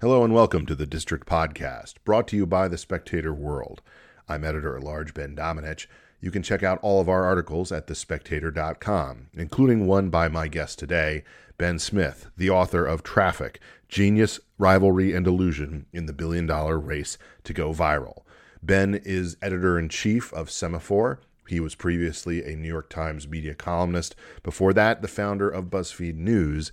[0.00, 3.82] Hello and welcome to the District Podcast, brought to you by the Spectator World.
[4.28, 5.88] I'm editor at large Ben Domenech.
[6.20, 10.78] You can check out all of our articles at thespectator.com, including one by my guest
[10.78, 11.24] today,
[11.56, 17.18] Ben Smith, the author of Traffic Genius, Rivalry, and Delusion in the Billion Dollar Race
[17.42, 18.22] to Go Viral.
[18.62, 21.18] Ben is editor in chief of Semafor.
[21.48, 24.14] He was previously a New York Times media columnist.
[24.44, 26.70] Before that, the founder of BuzzFeed News.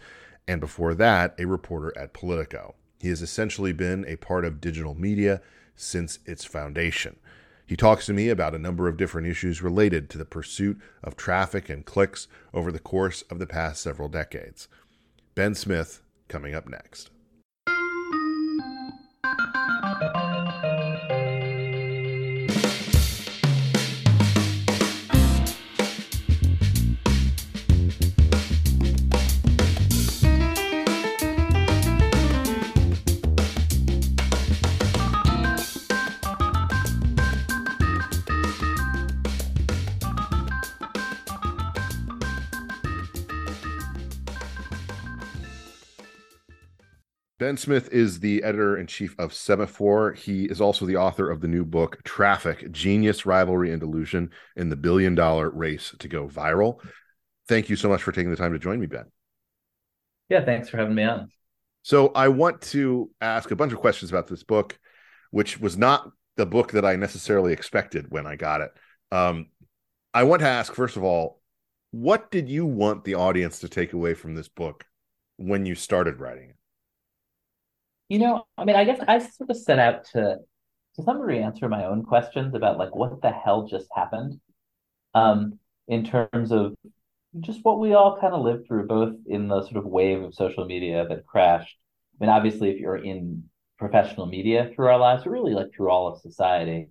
[0.47, 2.75] And before that, a reporter at Politico.
[3.05, 5.39] He has essentially been a part of digital media
[5.75, 7.17] since its foundation.
[7.63, 11.15] He talks to me about a number of different issues related to the pursuit of
[11.15, 14.67] traffic and clicks over the course of the past several decades.
[15.35, 17.11] Ben Smith coming up next.
[47.45, 50.17] Ben Smith is the editor in chief of Semafor.
[50.17, 54.69] He is also the author of the new book, Traffic Genius, Rivalry, and Delusion in
[54.69, 56.79] the Billion Dollar Race to Go Viral.
[57.47, 59.05] Thank you so much for taking the time to join me, Ben.
[60.27, 61.29] Yeah, thanks for having me on.
[61.83, 64.79] So, I want to ask a bunch of questions about this book,
[65.29, 68.71] which was not the book that I necessarily expected when I got it.
[69.11, 69.49] Um,
[70.15, 71.41] I want to ask, first of all,
[71.91, 74.83] what did you want the audience to take away from this book
[75.37, 76.55] when you started writing it?
[78.09, 80.37] You know, I mean, I guess I sort of set out to
[80.95, 84.39] to some degree answer my own questions about like what the hell just happened,
[85.13, 86.75] um, in terms of
[87.41, 90.33] just what we all kind of lived through, both in the sort of wave of
[90.33, 91.77] social media that crashed.
[92.19, 96.07] I mean, obviously, if you're in professional media through our lives, really like through all
[96.07, 96.89] of society,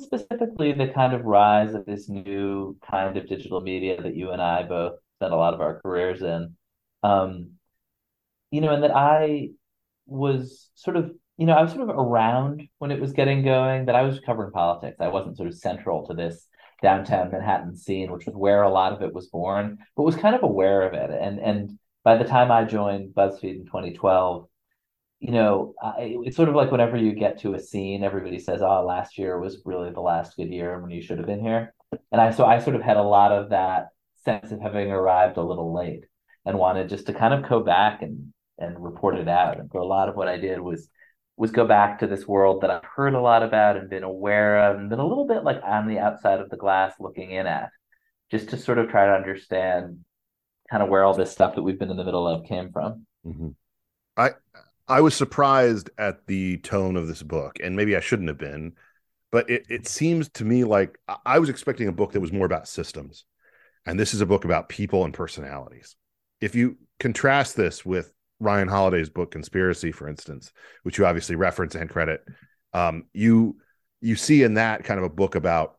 [0.00, 4.42] specifically the kind of rise of this new kind of digital media that you and
[4.42, 6.56] I both spent a lot of our careers in.
[7.02, 7.52] Um,
[8.50, 9.50] you know, and that I
[10.06, 13.84] was sort of you know I was sort of around when it was getting going,
[13.84, 14.98] but I was covering politics.
[15.00, 16.46] I wasn't sort of central to this
[16.82, 20.34] downtown Manhattan scene, which was where a lot of it was born, but was kind
[20.34, 21.10] of aware of it.
[21.10, 24.48] And and by the time I joined BuzzFeed in 2012,
[25.20, 28.60] you know, I, it's sort of like whenever you get to a scene, everybody says,
[28.60, 31.74] "Oh, last year was really the last good year when you should have been here."
[32.10, 33.88] And I so I sort of had a lot of that
[34.24, 36.04] sense of having arrived a little late
[36.44, 38.32] and wanted just to kind of go back and
[38.62, 39.58] and report it out.
[39.58, 40.88] And for a lot of what I did was
[41.36, 44.70] was go back to this world that I've heard a lot about and been aware
[44.70, 47.46] of and been a little bit like on the outside of the glass looking in
[47.46, 47.70] at,
[48.30, 50.04] just to sort of try to understand
[50.70, 53.06] kind of where all this stuff that we've been in the middle of came from.
[53.26, 53.48] Mm-hmm.
[54.16, 54.30] I
[54.88, 58.74] I was surprised at the tone of this book, and maybe I shouldn't have been,
[59.30, 62.46] but it, it seems to me like I was expecting a book that was more
[62.46, 63.24] about systems.
[63.84, 65.96] And this is a book about people and personalities.
[66.40, 71.74] If you contrast this with Ryan Holiday's book Conspiracy, for instance, which you obviously reference
[71.74, 72.22] and credit,
[72.72, 73.56] um, you
[74.00, 75.76] you see in that kind of a book about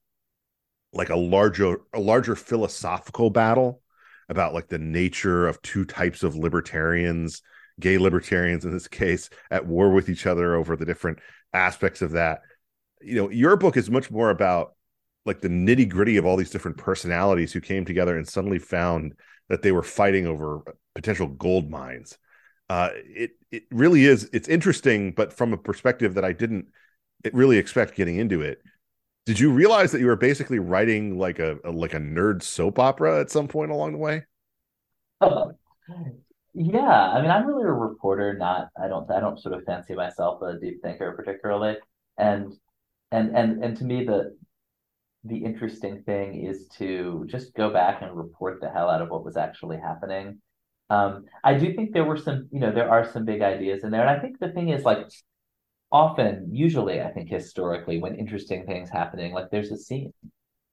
[0.93, 3.81] like a larger a larger philosophical battle
[4.29, 7.41] about like the nature of two types of libertarians,
[7.79, 11.19] gay libertarians in this case, at war with each other over the different
[11.53, 12.41] aspects of that.
[13.01, 14.73] You know, your book is much more about
[15.25, 19.13] like the nitty gritty of all these different personalities who came together and suddenly found
[19.49, 20.61] that they were fighting over
[20.95, 22.17] potential gold mines
[22.69, 24.29] uh, it it really is.
[24.33, 26.67] It's interesting, but from a perspective that I didn't
[27.31, 28.61] really expect getting into it.
[29.25, 32.79] Did you realize that you were basically writing like a, a like a nerd soap
[32.79, 34.25] opera at some point along the way?
[35.21, 35.45] Uh,
[36.53, 38.33] yeah, I mean, I'm really a reporter.
[38.33, 41.77] Not, I don't, I don't sort of fancy myself a deep thinker particularly.
[42.17, 42.53] And
[43.11, 44.35] and and and to me, the
[45.23, 49.23] the interesting thing is to just go back and report the hell out of what
[49.23, 50.41] was actually happening
[50.93, 53.91] um, I do think there were some, you know, there are some big ideas in
[53.91, 54.01] there.
[54.01, 55.07] And I think the thing is like
[55.91, 60.13] often, usually, I think historically, when interesting things happening, like there's a scene,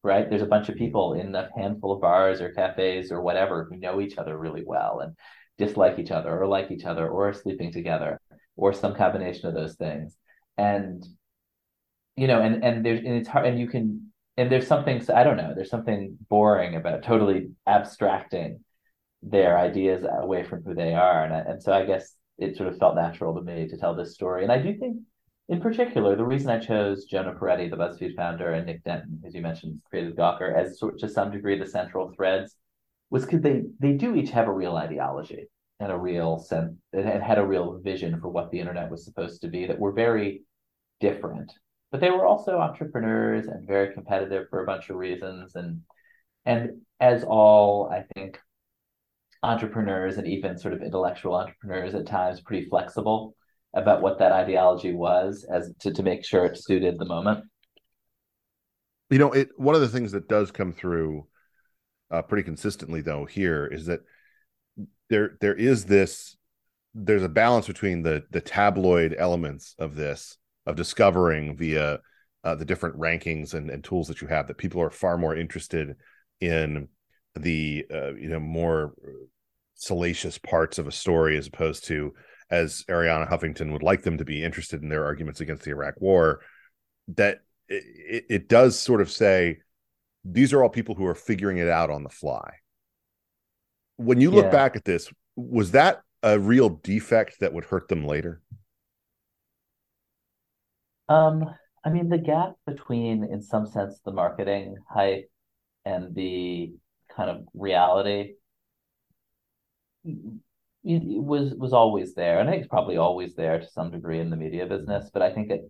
[0.02, 0.28] right?
[0.28, 3.76] There's a bunch of people in a handful of bars or cafes or whatever who
[3.76, 5.16] know each other really well and
[5.56, 8.20] dislike each other or like each other or are sleeping together
[8.56, 10.16] or some combination of those things.
[10.58, 11.02] And
[12.16, 15.24] you know, and and there's and it's hard, and you can and there's something I
[15.24, 18.64] don't know, there's something boring about totally abstracting
[19.22, 22.78] their ideas away from who they are, and and so I guess it sort of
[22.78, 24.98] felt natural to me to tell this story, and I do think.
[25.48, 29.34] In particular, the reason I chose Jonah Peretti, the BuzzFeed founder, and Nick Denton, as
[29.34, 32.54] you mentioned, created Gawker, as sort to some degree the central threads,
[33.10, 35.48] was because they they do each have a real ideology
[35.80, 39.40] and a real sense and had a real vision for what the internet was supposed
[39.42, 40.44] to be that were very
[41.00, 41.52] different.
[41.90, 45.56] But they were also entrepreneurs and very competitive for a bunch of reasons.
[45.56, 45.82] And
[46.44, 48.38] and as all i think
[49.42, 53.34] entrepreneurs and even sort of intellectual entrepreneurs at times pretty flexible
[53.74, 57.44] about what that ideology was as to, to make sure it suited the moment.
[59.10, 61.26] You know it one of the things that does come through
[62.10, 64.00] uh, pretty consistently though here is that
[65.08, 66.36] there there is this
[66.94, 71.98] there's a balance between the the tabloid elements of this of discovering via
[72.44, 75.36] uh, the different rankings and, and tools that you have that people are far more
[75.36, 75.96] interested
[76.40, 76.88] in
[77.38, 78.94] the uh, you know more
[79.74, 82.12] salacious parts of a story as opposed to
[82.50, 85.94] as Arianna Huffington would like them to be interested in their arguments against the Iraq
[86.00, 86.40] War.
[87.08, 89.58] That it, it does sort of say
[90.24, 92.50] these are all people who are figuring it out on the fly.
[93.96, 94.50] When you look yeah.
[94.50, 98.40] back at this, was that a real defect that would hurt them later?
[101.08, 101.44] Um,
[101.84, 105.30] I mean, the gap between, in some sense, the marketing hype
[105.84, 106.72] and the
[107.20, 108.32] kind of reality
[110.82, 114.66] was was always there, and it's probably always there to some degree in the media
[114.66, 115.10] business.
[115.12, 115.68] But I think that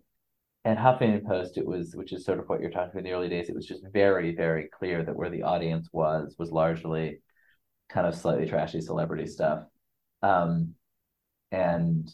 [0.63, 3.11] at Huffington Post, it was, which is sort of what you're talking about in the
[3.11, 7.19] early days, it was just very, very clear that where the audience was was largely
[7.89, 9.63] kind of slightly trashy celebrity stuff,
[10.21, 10.75] um,
[11.51, 12.09] and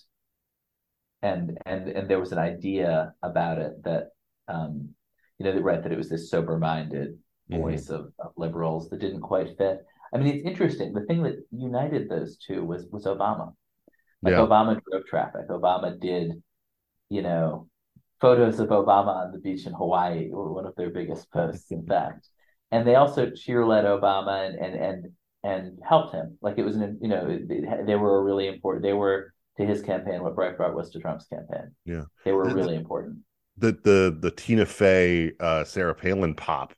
[1.21, 4.07] and and and there was an idea about it that
[4.47, 4.89] um,
[5.37, 7.19] you know right that it was this sober minded
[7.51, 7.61] mm-hmm.
[7.61, 9.85] voice of, of liberals that didn't quite fit.
[10.13, 10.93] I mean, it's interesting.
[10.93, 13.53] The thing that united those two was was Obama.
[14.21, 14.39] Like yeah.
[14.39, 15.49] Obama drove traffic.
[15.49, 16.41] Obama did,
[17.09, 17.67] you know,
[18.19, 21.85] photos of Obama on the beach in Hawaii were one of their biggest posts, in
[21.87, 22.27] fact.
[22.71, 25.07] And they also cheer led Obama and and and
[25.43, 26.37] and helped him.
[26.41, 27.39] Like it was an you know
[27.85, 28.83] they were really important.
[28.83, 31.71] They were to his campaign what Breitbart was to Trump's campaign.
[31.85, 33.19] Yeah, they were the, really important.
[33.57, 36.73] The the the Tina Fey uh, Sarah Palin pop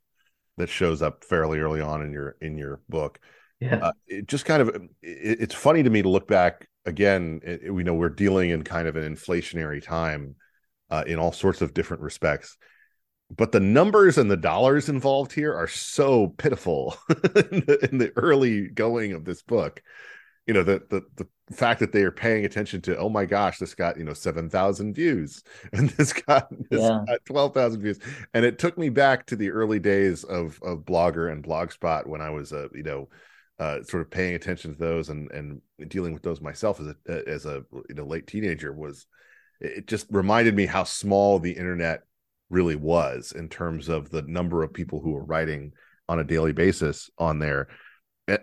[0.60, 3.20] that shows up fairly early on in your in your book.
[3.60, 7.42] Yeah, uh, it just kind of it, it's funny to me to look back again.
[7.44, 10.36] It, we know we're dealing in kind of an inflationary time
[10.90, 12.58] uh, in all sorts of different respects.
[13.36, 18.12] But the numbers and the dollars involved here are so pitiful in, the, in the
[18.16, 19.84] early going of this book
[20.50, 23.60] you know the, the the fact that they are paying attention to oh my gosh
[23.60, 25.44] this got you know 7000 views
[25.74, 27.04] and this got, this yeah.
[27.06, 28.00] got 12000 views
[28.34, 32.20] and it took me back to the early days of of blogger and blogspot when
[32.20, 33.08] i was uh, you know
[33.60, 37.30] uh, sort of paying attention to those and and dealing with those myself as a
[37.30, 39.06] as a you know late teenager was
[39.62, 42.02] it just reminded me how small the internet
[42.50, 45.74] really was in terms of the number of people who were writing
[46.08, 47.68] on a daily basis on there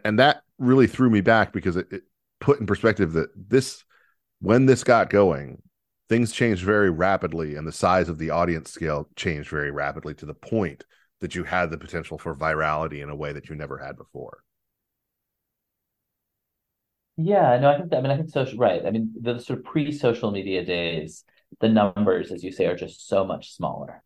[0.04, 2.02] and that really threw me back because it, it
[2.40, 3.84] put in perspective that this
[4.40, 5.62] when this got going
[6.08, 10.26] things changed very rapidly and the size of the audience scale changed very rapidly to
[10.26, 10.84] the point
[11.20, 14.38] that you had the potential for virality in a way that you never had before.
[17.16, 18.84] Yeah no i think that i mean i think social right.
[18.84, 21.24] I mean the sort of pre-social media days
[21.60, 24.02] the numbers as you say are just so much smaller.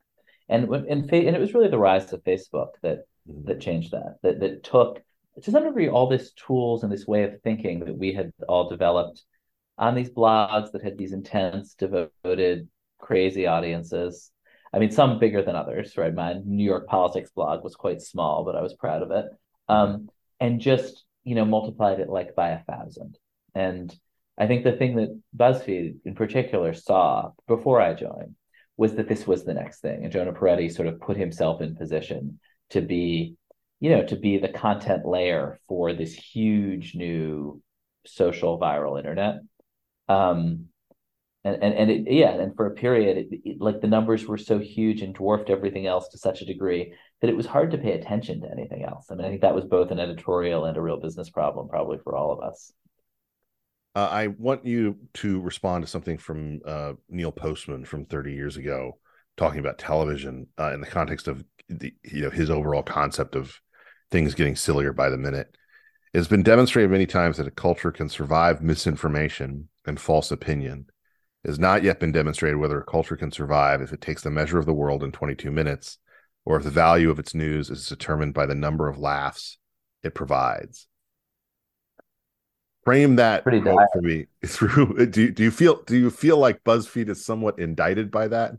[0.49, 3.47] And when and, and it was really the rise of facebook that mm-hmm.
[3.47, 5.03] that changed that that that took
[5.43, 8.69] to some degree all these tools and this way of thinking that we had all
[8.69, 9.23] developed
[9.79, 12.69] on these blogs that had these intense devoted
[12.99, 14.31] crazy audiences.
[14.73, 16.15] I mean some bigger than others right?
[16.15, 19.27] My new york politics blog was quite small but i was proud of it.
[19.69, 20.09] Um,
[20.39, 23.17] and just you know multiplied it like by a thousand.
[23.55, 23.95] And
[24.39, 28.35] i think the thing that buzzfeed in particular saw before i joined
[28.77, 31.77] was that this was the next thing and jonah peretti sort of put himself in
[31.77, 32.39] position
[32.71, 33.37] to be
[33.81, 37.61] you know, to be the content layer for this huge new
[38.07, 39.37] social viral internet.
[40.09, 40.67] Um,
[41.43, 44.37] and and, and it, yeah, and for a period, it, it, like the numbers were
[44.37, 47.79] so huge and dwarfed everything else to such a degree that it was hard to
[47.79, 49.07] pay attention to anything else.
[49.11, 51.99] I mean, I think that was both an editorial and a real business problem, probably
[52.05, 52.73] for all of us.
[53.95, 58.57] Uh, I want you to respond to something from uh, Neil Postman from 30 years
[58.59, 58.99] ago,
[59.39, 63.59] talking about television uh, in the context of the you know his overall concept of
[64.11, 65.57] things getting sillier by the minute.
[66.13, 70.87] It has been demonstrated many times that a culture can survive misinformation and false opinion
[71.45, 74.31] It has not yet been demonstrated whether a culture can survive if it takes the
[74.31, 75.99] measure of the world in 22 minutes,
[76.47, 79.59] or if the value of its news is determined by the number of laughs
[80.03, 80.89] it provides.
[82.85, 85.07] Frame that Pretty quote for me through.
[85.07, 88.55] Do do you feel do you feel like BuzzFeed is somewhat indicted by that?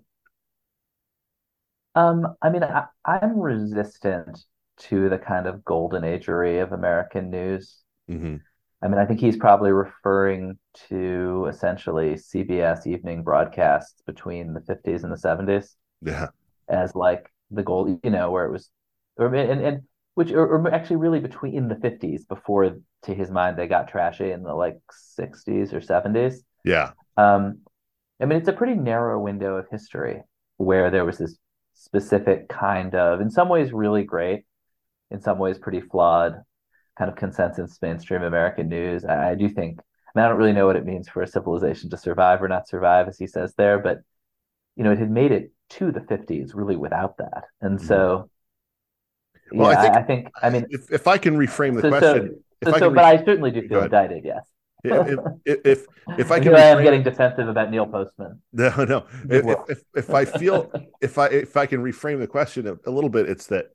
[1.96, 4.46] Um, I mean, I, I'm resistant
[4.90, 7.84] to the kind of golden agery of American news.
[8.08, 8.44] hmm
[8.84, 10.58] I mean, I think he's probably referring
[10.90, 16.30] to essentially CBS evening broadcasts between the 50s and the 70s Yeah,
[16.70, 18.70] as like the gold, you know, where it was,
[19.18, 19.84] or and and
[20.16, 24.32] which or, or actually really between the 50s before, to his mind, they got trashy
[24.32, 26.44] in the like 60s or 70s.
[26.64, 27.62] yeah, Um,
[28.22, 30.24] I mean, it's a pretty narrow window of history
[30.58, 31.38] where there was this
[31.74, 34.46] specific kind of, in some ways, really great,
[35.12, 36.42] in some ways, pretty flawed
[36.98, 39.06] kind of consensus mainstream American news.
[39.06, 41.28] I, I do think, I mean, I don't really know what it means for a
[41.28, 44.02] civilization to survive or not survive, as he says there, but
[44.76, 47.46] you know, it had made it to the 50s really without that.
[47.62, 47.88] And mm-hmm.
[47.88, 48.30] so,
[49.52, 51.90] Well, yeah, I think- I, think, I mean, If if I can reframe the so,
[51.90, 54.46] question, if so, I so but I certainly do feel indicted, yes.
[54.84, 55.86] if, if
[56.18, 58.42] if I can I am getting defensive about Neil Postman.
[58.52, 59.06] No, no.
[59.30, 62.78] If, if, if if I feel if I if I can reframe the question a,
[62.88, 63.68] a little bit, it's that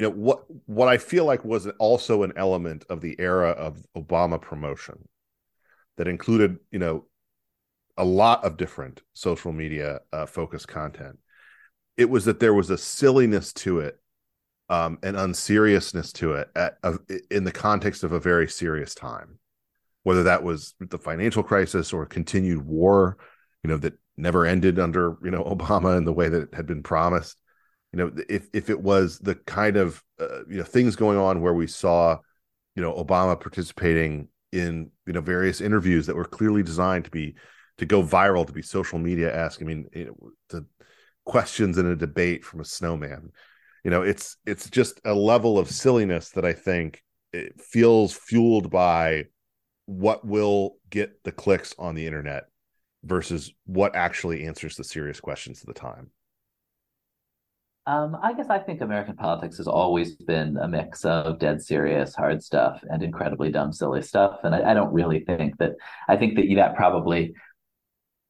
[0.00, 3.84] you know what what I feel like was also an element of the era of
[3.96, 5.06] Obama promotion
[5.96, 7.04] that included you know
[7.96, 11.18] a lot of different social media uh, focused content.
[11.96, 14.00] It was that there was a silliness to it,
[14.70, 19.38] um, an unseriousness to it at, of, in the context of a very serious time
[20.02, 23.18] whether that was the financial crisis or continued war,
[23.62, 26.66] you know, that never ended under, you know, Obama in the way that it had
[26.66, 27.40] been promised.
[27.92, 31.40] You know, if if it was the kind of uh, you know things going on
[31.40, 32.18] where we saw,
[32.76, 37.34] you know, Obama participating in you know various interviews that were clearly designed to be
[37.78, 40.66] to go viral, to be social media ask I mean, you know, the
[41.24, 43.32] questions in a debate from a snowman.
[43.84, 48.70] You know, it's it's just a level of silliness that I think it feels fueled
[48.70, 49.26] by
[49.86, 52.44] what will get the clicks on the internet
[53.02, 56.10] versus what actually answers the serious questions of the time.
[57.90, 62.14] Um, I guess I think American politics has always been a mix of dead serious,
[62.14, 64.38] hard stuff and incredibly dumb, silly stuff.
[64.44, 65.72] And I, I don't really think that,
[66.08, 67.34] I think that that probably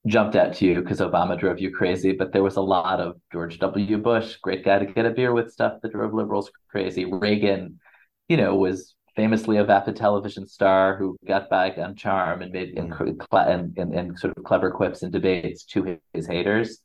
[0.07, 3.17] jumped out to you because Obama drove you crazy, but there was a lot of
[3.31, 3.99] George W.
[3.99, 7.05] Bush, great guy to get a beer with stuff that drove liberals crazy.
[7.05, 7.81] Reagan,
[8.29, 12.79] you know, was famously a vapid television star who got by on charm and made
[12.79, 12.95] and,
[13.31, 16.79] and, and, and sort of clever quips and debates to his haters.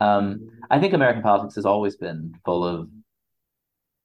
[0.00, 2.88] Um, I think American politics has always been full of,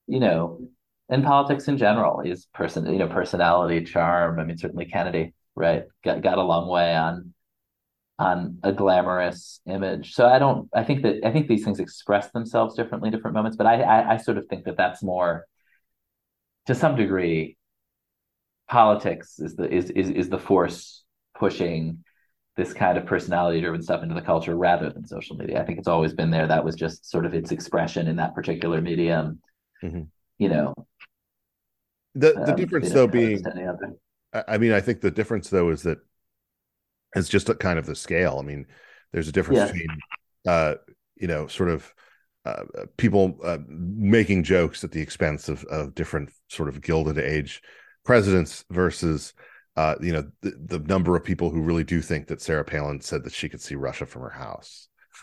[0.06, 0.68] you know,
[1.08, 4.38] and politics in general is person, you know, personality, charm.
[4.38, 7.34] I mean, certainly Kennedy, right, got got a long way on
[8.18, 10.14] on a glamorous image.
[10.14, 10.68] So I don't.
[10.74, 13.56] I think that I think these things express themselves differently different moments.
[13.56, 15.46] But I I, I sort of think that that's more,
[16.66, 17.56] to some degree,
[18.68, 21.02] politics is the is is is the force
[21.36, 22.04] pushing
[22.60, 25.60] this kind of personality driven stuff into the culture rather than social media.
[25.60, 26.46] I think it's always been there.
[26.46, 29.40] That was just sort of its expression in that particular medium.
[29.82, 30.08] Mhm.
[30.38, 30.74] You know,
[32.14, 33.42] The the um, difference you know, though being.
[34.34, 35.98] I I mean I think the difference though is that
[37.16, 38.38] it's just a kind of the scale.
[38.38, 38.66] I mean
[39.12, 39.66] there's a difference Yeah.
[39.72, 39.88] between
[40.46, 40.74] uh
[41.16, 41.92] you know sort of
[42.46, 42.64] uh,
[42.96, 47.60] people uh, making jokes at the expense of, of different sort of gilded age
[48.02, 49.34] presidents versus
[49.80, 53.00] uh, you know the, the number of people who really do think that Sarah Palin
[53.00, 54.88] said that she could see Russia from her house.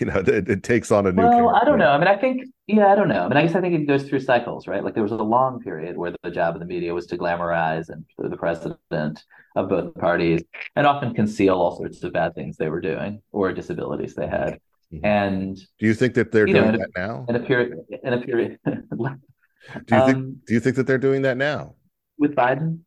[0.00, 1.22] you know, it, it takes on a new.
[1.22, 1.90] Well, I don't know.
[1.90, 2.36] I mean, I think,
[2.68, 3.22] yeah, I don't know.
[3.24, 4.82] I mean, I guess I think it goes through cycles, right?
[4.84, 7.88] Like there was a long period where the job of the media was to glamorize
[7.88, 9.24] and the president
[9.56, 10.42] of both parties
[10.76, 14.58] and often conceal all sorts of bad things they were doing or disabilities they had.
[14.94, 15.04] Mhm.
[15.04, 17.26] And Do you think that they're know, doing a- that now?
[17.28, 17.72] in a period,
[18.08, 20.16] in a period, Do you think?
[20.16, 21.74] um, Do you think that they're doing that now?
[22.18, 22.78] with Biden,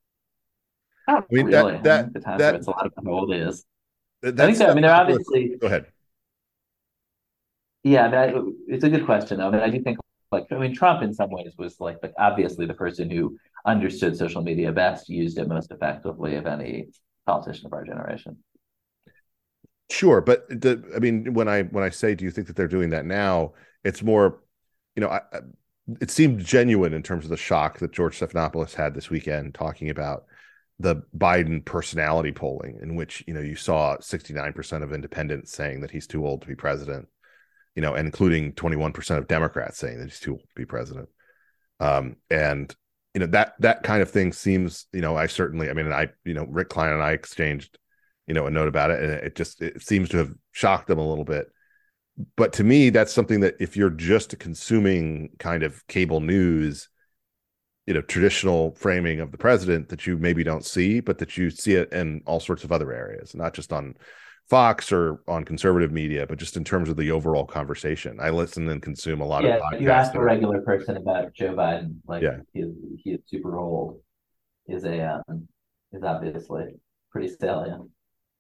[1.12, 1.78] not I mean, that- really.
[1.78, 3.66] I that- think the times that- it's a lot of how old it is.
[4.22, 4.68] That- I think so.
[4.68, 5.86] I mean, they're obviously, Go ahead.
[7.84, 9.40] yeah, I I- it's a good question.
[9.42, 9.98] I mean, I do think,
[10.32, 14.16] like, I mean, Trump in some ways was like, like obviously the person who understood
[14.18, 16.88] social media best, used it most effectively of any
[17.26, 18.38] politician of our generation.
[19.92, 22.68] Sure, but the, I mean, when I when I say, do you think that they're
[22.68, 23.54] doing that now?
[23.84, 24.44] It's more,
[24.96, 25.40] you know, I, I-
[26.02, 29.90] it seemed genuine in terms of the shock that George Stephanopoulos had this weekend, talking
[29.90, 30.26] about
[30.80, 35.52] the Biden personality polling, in which you know you saw sixty nine percent of independents
[35.52, 37.08] saying that he's too old to be president,
[37.76, 40.56] you know, and including twenty one percent of Democrats saying that he's too old to
[40.56, 41.10] be president.
[41.80, 42.74] Um, and
[43.14, 46.10] you know that that kind of thing seems, you know, I certainly, I mean, I,
[46.26, 47.78] you know, Rick Klein and I exchanged
[48.30, 51.00] you know, a note about it, and it just it seems to have shocked them
[51.00, 51.48] a little bit.
[52.38, 56.90] But to me, that's something that if you're just consuming kind of cable news,
[57.90, 61.50] you know, traditional framing of the president, that you maybe don't see, but that you
[61.50, 63.96] see it in all sorts of other areas, not just on
[64.48, 68.20] Fox or on conservative media, but just in terms of the overall conversation.
[68.22, 69.82] I listen and consume a lot yeah, of podcasts.
[69.82, 72.38] You ask a regular person about Joe Biden, like yeah.
[72.54, 72.72] he,
[73.04, 74.00] he is super old,
[74.68, 75.48] is a um,
[75.92, 76.66] is obviously
[77.12, 77.90] pretty salient.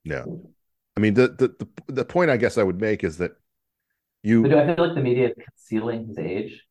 [0.03, 0.25] Yeah,
[0.95, 3.31] I mean the, the the the point I guess I would make is that
[4.21, 4.43] you.
[4.43, 6.63] Do I feel like the media is concealing his age?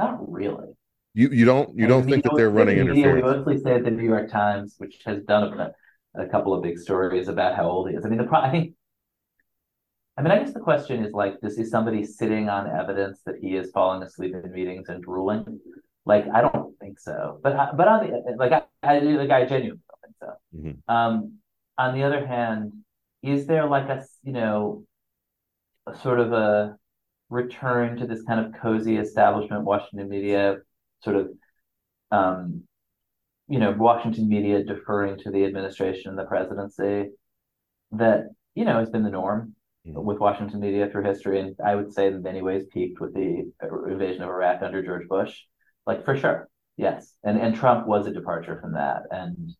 [0.00, 0.66] Not really.
[1.16, 3.24] You you don't you don't think that they're running interference?
[3.24, 5.72] We mostly say at the New York Times, which has done a
[6.14, 8.04] a couple of big stories about how old he is.
[8.04, 8.74] I mean, the pro- I think,
[10.18, 13.36] I mean, I guess the question is like, does he somebody sitting on evidence that
[13.40, 15.58] he is falling asleep in meetings and drooling?
[16.04, 17.40] Like, I don't think so.
[17.42, 20.32] But but on the like, I, I like I genuinely don't think so.
[20.54, 20.94] Mm-hmm.
[20.94, 21.38] Um,
[21.78, 22.72] on the other hand,
[23.22, 24.84] is there like a you know,
[25.86, 26.76] a sort of a
[27.30, 30.58] return to this kind of cozy establishment Washington media
[31.02, 31.28] sort of
[32.10, 32.62] um,
[33.48, 37.10] you know, Washington media deferring to the administration and the presidency
[37.92, 39.54] that, you know, has been the norm
[39.86, 40.02] mm-hmm.
[40.02, 41.40] with Washington media through history.
[41.40, 43.50] And I would say in many ways peaked with the
[43.88, 45.38] invasion of Iraq under George Bush.
[45.86, 46.48] Like for sure.
[46.76, 47.14] Yes.
[47.22, 49.02] And and Trump was a departure from that.
[49.10, 49.54] And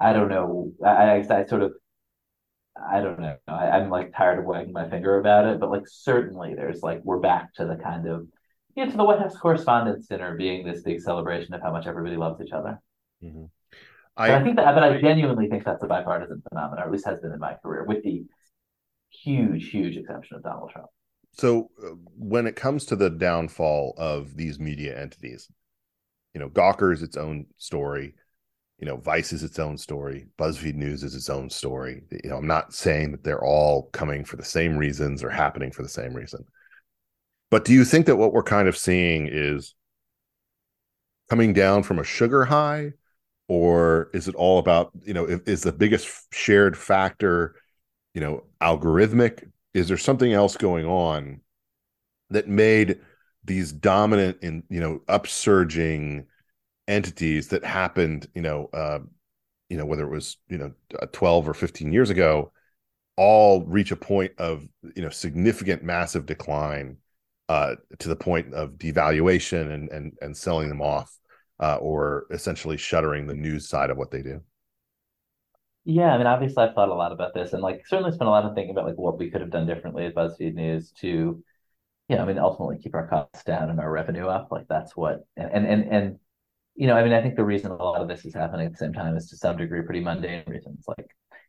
[0.00, 0.72] I don't know.
[0.84, 1.72] I, I, I sort of
[2.90, 3.36] I don't know.
[3.46, 7.02] I, am like tired of wagging my finger about it, but like certainly there's like
[7.04, 8.26] we're back to the kind of
[8.76, 12.16] know, to the White House Correspondents' Dinner being this big celebration of how much everybody
[12.16, 12.80] loves each other.
[13.22, 13.44] Mm-hmm.
[14.16, 17.06] I, I, think that, but I genuinely think that's a bipartisan phenomenon, or at least
[17.06, 18.24] has been in my career, with the
[19.10, 20.88] huge, huge exception of Donald Trump.
[21.32, 25.48] So, uh, when it comes to the downfall of these media entities,
[26.34, 28.14] you know, Gawker is its own story.
[28.78, 30.26] You know, Vice is its own story.
[30.38, 32.02] BuzzFeed News is its own story.
[32.24, 35.70] You know, I'm not saying that they're all coming for the same reasons or happening
[35.70, 36.44] for the same reason.
[37.52, 39.74] But do you think that what we're kind of seeing is
[41.28, 42.94] coming down from a sugar high?
[43.46, 47.54] Or is it all about you know is the biggest shared factor
[48.14, 49.50] you know algorithmic?
[49.74, 51.42] Is there something else going on
[52.30, 53.00] that made
[53.44, 56.24] these dominant in you know upsurging
[56.88, 58.98] entities that happened you know uh
[59.68, 60.72] you know whether it was you know
[61.12, 62.50] 12 or 15 years ago
[63.18, 66.96] all reach a point of you know significant massive decline
[67.52, 71.10] uh to the point of devaluation and and and selling them off
[71.60, 74.42] uh, or essentially shuttering the news side of what they do?
[75.84, 78.30] Yeah, I mean, obviously, I've thought a lot about this, and like certainly spent a
[78.30, 81.08] lot of thinking about like what we could have done differently at BuzzFeed News to,
[82.08, 84.48] you know, I mean, ultimately keep our costs down and our revenue up.
[84.50, 86.18] Like that's what, and and and, and
[86.76, 88.72] you know, I mean, I think the reason a lot of this is happening at
[88.72, 90.84] the same time is to some degree pretty mundane reasons.
[90.86, 91.06] Like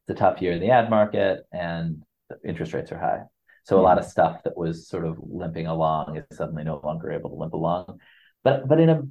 [0.07, 2.03] it's a tough year in the ad market, and
[2.45, 3.21] interest rates are high.
[3.63, 7.11] So a lot of stuff that was sort of limping along is suddenly no longer
[7.11, 7.99] able to limp along.
[8.43, 9.03] But but in a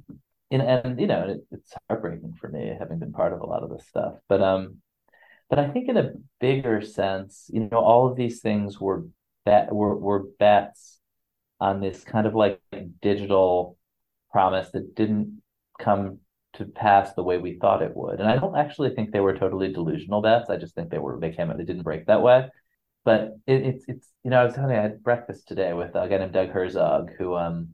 [0.51, 3.63] and, and you know, it, it's heartbreaking for me having been part of a lot
[3.63, 4.15] of this stuff.
[4.29, 4.77] But um,
[5.49, 9.05] but I think in a bigger sense, you know, all of these things were
[9.45, 10.99] bet were were bets
[11.59, 12.61] on this kind of like
[13.01, 13.77] digital
[14.31, 15.41] promise that didn't
[15.79, 16.19] come
[16.53, 18.19] to pass the way we thought it would.
[18.19, 20.49] And I don't actually think they were totally delusional bets.
[20.49, 22.49] I just think they were they came and they didn't break that way.
[23.05, 25.95] But it, it's it's you know I was telling you I had breakfast today with
[25.95, 27.73] a guy named Doug Herzog who um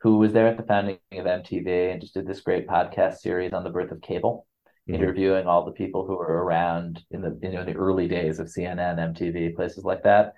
[0.00, 3.52] who was there at the founding of MTV and just did this great podcast series
[3.52, 4.46] on the birth of cable,
[4.88, 4.94] mm-hmm.
[4.94, 8.48] interviewing all the people who were around in the you know the early days of
[8.48, 10.34] CNN, MTV, places like that.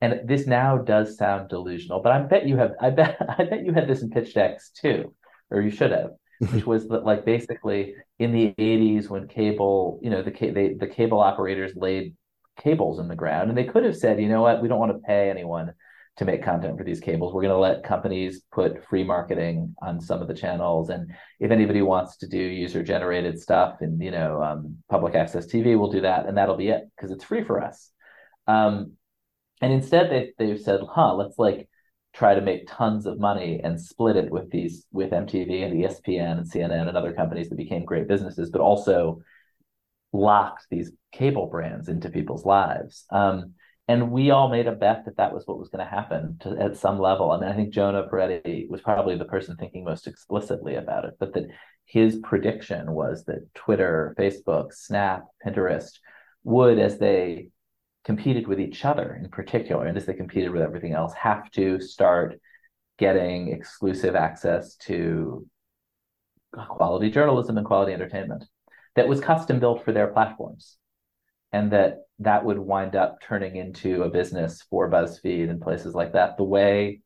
[0.00, 3.64] And this now does sound delusional, but I bet you have I bet I bet
[3.64, 5.14] you had this in pitch decks too,
[5.50, 6.10] or you should have,
[6.52, 10.86] which was that like basically in the 80s when cable, you know, the they, the
[10.86, 12.14] cable operators laid
[12.58, 14.92] cables in the ground and they could have said, you know what, we don't want
[14.92, 15.72] to pay anyone
[16.18, 17.32] to make content for these cables.
[17.32, 21.52] We're going to let companies put free marketing on some of the channels, and if
[21.52, 25.92] anybody wants to do user generated stuff and you know um, public access TV, we'll
[25.92, 27.90] do that, and that'll be it because it's free for us.
[28.48, 28.94] Um,
[29.60, 31.68] and instead, they they've said, "Huh, let's like
[32.14, 36.38] try to make tons of money and split it with these with MTV and ESPN
[36.38, 39.20] and CNN and other companies that became great businesses, but also
[40.12, 43.54] locked these cable brands into people's lives." Um,
[43.88, 46.76] and we all made a bet that that was what was going to happen at
[46.76, 47.30] some level.
[47.30, 51.14] I mean, I think Jonah Peretti was probably the person thinking most explicitly about it,
[51.18, 51.46] but that
[51.86, 55.98] his prediction was that Twitter, Facebook, Snap, Pinterest
[56.44, 57.48] would, as they
[58.04, 61.80] competed with each other in particular, and as they competed with everything else, have to
[61.80, 62.38] start
[62.98, 65.46] getting exclusive access to
[66.68, 68.44] quality journalism and quality entertainment
[68.98, 70.76] that was custom built for their platforms
[71.52, 76.12] and that that would wind up turning into a business for BuzzFeed and places like
[76.12, 77.00] that, the way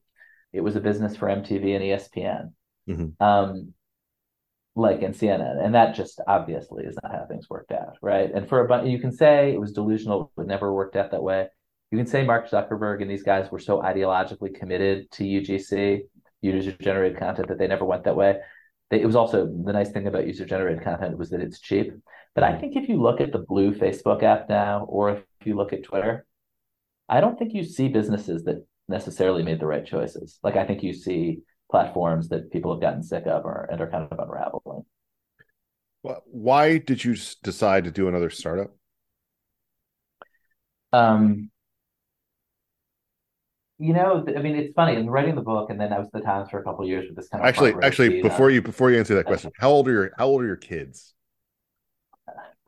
[0.53, 2.53] it was a business for MTV and ESPN,
[2.89, 3.23] mm-hmm.
[3.23, 3.75] um,
[4.75, 8.31] like in CNN, and that just obviously is not how things worked out, right?
[8.35, 11.23] And for a bunch, you can say it was delusional, it never worked out that
[11.23, 11.49] way.
[11.91, 16.01] You can say Mark Zuckerberg and these guys were so ideologically committed to UGC,
[16.41, 18.39] user generated content, that they never went that way.
[18.93, 21.93] It was also the nice thing about user generated content was that it's cheap.
[22.35, 25.57] But I think if you look at the blue Facebook app now, or if you
[25.57, 26.27] look at Twitter,
[27.09, 30.39] I don't think you see businesses that necessarily made the right choices.
[30.43, 33.91] Like I think you see platforms that people have gotten sick of or, and are
[33.91, 34.85] kind of unraveling.
[36.03, 38.75] Well, why did you decide to do another startup?
[40.93, 41.51] Um,
[43.83, 44.97] you know, I mean, it's funny.
[44.97, 47.17] I'm writing the book, and then I was the Times for a couple years with
[47.17, 47.75] this kind of actually.
[47.83, 50.47] Actually, before you before you answer that question, how old are your how old are
[50.47, 51.15] your kids?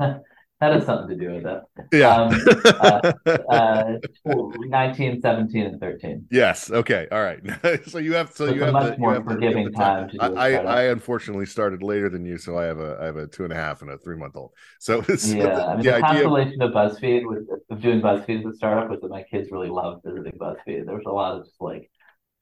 [0.61, 1.63] that has something to do with it.
[1.93, 2.15] Yeah.
[2.15, 2.41] Um,
[2.81, 3.13] uh,
[3.51, 6.27] uh, 19, 17, and 13.
[6.31, 6.71] Yes.
[6.71, 7.09] Okay.
[7.11, 7.41] All right.
[7.87, 10.09] so you have so it's you have much the, more have forgiving the, time.
[10.11, 13.17] to do I, I unfortunately started later than you, so I have a I have
[13.17, 14.53] a two and a half and a three month old.
[14.79, 18.55] So, so yeah, the, I mean the, of, of BuzzFeed with of doing BuzzFeed as
[18.55, 20.87] a startup was that my kids really loved visiting BuzzFeed.
[20.87, 21.91] There was a lot of just like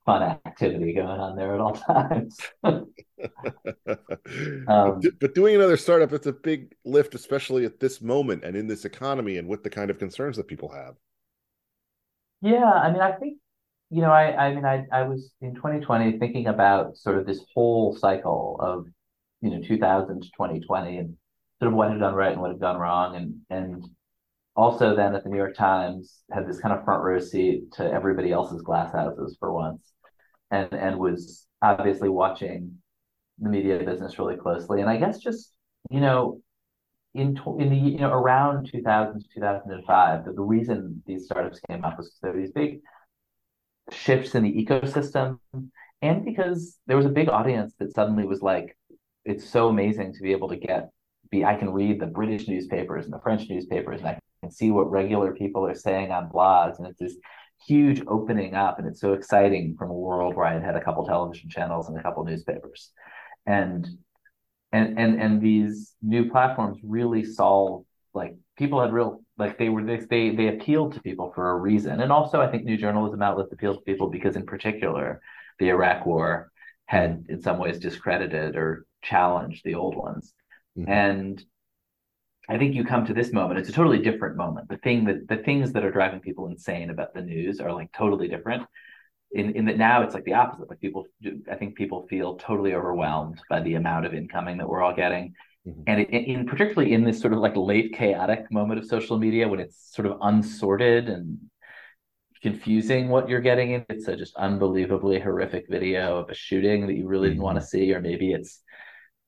[0.04, 2.38] fun activity going on there at all times.
[4.68, 8.66] um, but doing another startup, it's a big lift, especially at this moment and in
[8.66, 10.96] this economy and with the kind of concerns that people have.
[12.40, 13.38] Yeah, I mean, I think
[13.90, 17.44] you know, I I mean, I I was in 2020 thinking about sort of this
[17.54, 18.86] whole cycle of
[19.42, 21.16] you know 2000 to 2020 and
[21.58, 23.84] sort of what had done right and what had gone wrong, and and
[24.54, 27.90] also then at the New York Times had this kind of front row seat to
[27.90, 29.92] everybody else's glass houses for once,
[30.50, 32.78] and and was obviously watching
[33.38, 34.80] the media business really closely.
[34.80, 35.52] And I guess just
[35.90, 36.40] you know,
[37.14, 41.84] in in the you know around 2000 to 2005, the, the reason these startups came
[41.84, 42.80] up was there were these big
[43.90, 45.38] shifts in the ecosystem,
[46.02, 48.76] and because there was a big audience that suddenly was like,
[49.24, 50.90] it's so amazing to be able to get
[51.30, 54.70] be I can read the British newspapers and the French newspapers and I can see
[54.70, 57.16] what regular people are saying on blogs and it's this
[57.66, 60.82] huge opening up and it's so exciting from a world where I had had a
[60.82, 62.90] couple television channels and a couple newspapers.
[63.46, 63.86] And
[64.72, 69.84] and and and these new platforms really solve like people had real like they were
[69.84, 72.00] they they appealed to people for a reason.
[72.00, 75.20] And also I think new journalism outlets appeal to people because in particular
[75.60, 76.50] the Iraq war
[76.86, 80.34] had in some ways discredited or challenged the old ones.
[80.76, 80.90] Mm-hmm.
[80.90, 81.44] and
[82.48, 84.68] I think you come to this moment, it's a totally different moment.
[84.68, 87.92] The thing that the things that are driving people insane about the news are like
[87.92, 88.64] totally different.
[89.32, 90.68] In in that now it's like the opposite.
[90.68, 91.06] Like people
[91.50, 95.34] I think people feel totally overwhelmed by the amount of incoming that we're all getting.
[95.66, 95.82] Mm-hmm.
[95.86, 99.48] And it, in particularly in this sort of like late chaotic moment of social media
[99.48, 101.38] when it's sort of unsorted and
[102.42, 103.86] confusing what you're getting in.
[103.88, 107.34] It's a just unbelievably horrific video of a shooting that you really mm-hmm.
[107.34, 108.60] didn't want to see, or maybe it's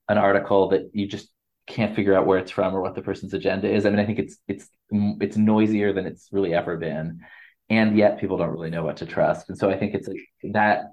[0.09, 1.31] an article that you just
[1.67, 3.87] can't figure out where it's from or what the person's agenda is.
[3.87, 7.21] I mean, I think it's it's it's noisier than it's really ever been,
[7.71, 9.49] and yet people don't really know what to trust.
[9.49, 10.21] And so I think it's like
[10.53, 10.87] that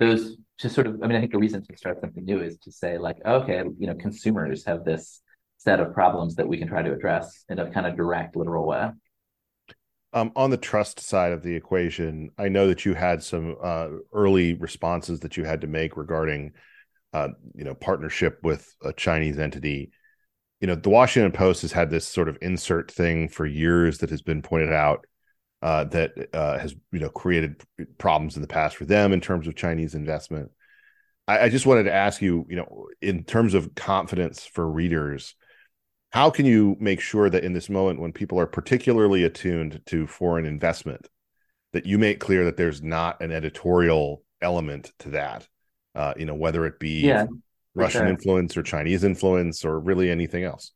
[0.00, 1.00] those just sort of.
[1.02, 3.62] I mean, I think the reason to start something new is to say like, okay,
[3.78, 5.20] you know, consumers have this
[5.58, 8.66] set of problems that we can try to address in a kind of direct, literal
[8.66, 8.90] way.
[10.12, 13.88] Um, on the trust side of the equation, I know that you had some uh,
[14.12, 16.52] early responses that you had to make regarding
[17.14, 19.92] uh, you know partnership with a Chinese entity.
[20.60, 24.10] You know, the Washington Post has had this sort of insert thing for years that
[24.10, 25.06] has been pointed out
[25.62, 27.62] uh, that uh, has you know created
[27.98, 30.50] problems in the past for them in terms of Chinese investment.
[31.28, 35.36] I, I just wanted to ask you, you know, in terms of confidence for readers,
[36.10, 40.08] how can you make sure that in this moment when people are particularly attuned to
[40.08, 41.08] foreign investment,
[41.72, 45.46] that you make clear that there's not an editorial element to that?
[45.94, 47.26] Uh, you know, whether it be yeah,
[47.74, 48.08] Russian sure.
[48.08, 50.72] influence or Chinese influence or really anything else.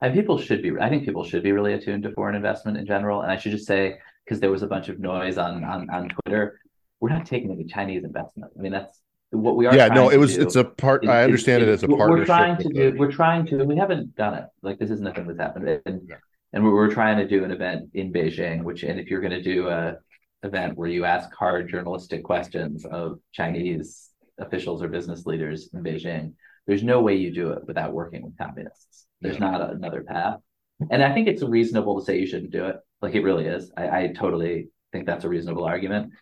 [0.00, 2.86] And people should be, I think people should be really attuned to foreign investment in
[2.86, 3.22] general.
[3.22, 6.08] And I should just say, because there was a bunch of noise on, on, on
[6.08, 6.60] Twitter,
[6.98, 8.52] we're not taking any Chinese investment.
[8.58, 9.74] I mean, that's what we are.
[9.74, 12.18] Yeah, no, it was, it's a part, is, I understand is, it as a partnership.
[12.18, 14.44] We're trying to do, we're trying to, we haven't done it.
[14.60, 15.80] Like this isn't a that's happened.
[15.86, 16.16] And, yeah.
[16.52, 19.32] and we're, we're trying to do an event in Beijing, which, and if you're going
[19.32, 19.98] to do a,
[20.42, 26.34] event where you ask hard journalistic questions of Chinese officials or business leaders in Beijing.
[26.66, 29.06] There's no way you do it without working with communists.
[29.20, 29.50] There's yeah.
[29.50, 30.38] not another path.
[30.90, 32.76] And I think it's reasonable to say you shouldn't do it.
[33.00, 33.70] Like it really is.
[33.76, 36.12] I, I totally think that's a reasonable argument.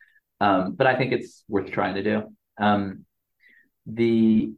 [0.41, 2.23] Um, but I think it's worth trying to do.
[2.59, 3.05] Um,
[3.87, 4.53] the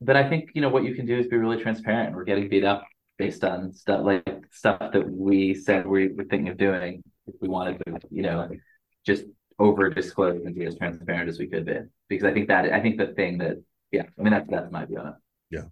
[0.00, 2.14] but I think you know what you can do is be really transparent.
[2.14, 2.84] We're getting beat up
[3.16, 7.48] based on stuff like stuff that we said we were thinking of doing if we
[7.48, 8.48] wanted to, you know,
[9.06, 9.24] just
[9.58, 11.78] over disclose and be as transparent as we could be.
[12.08, 14.84] Because I think that I think the thing that yeah, I mean that's that's my
[14.84, 15.14] view on it.
[15.50, 15.64] Yeah.